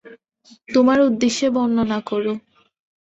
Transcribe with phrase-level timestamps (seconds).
[0.69, 2.33] তোমার উদ্দেশ্য বর্ণনা করো।